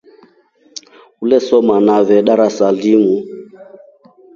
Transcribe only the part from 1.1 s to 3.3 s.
Ulesoma nafe darasa limu.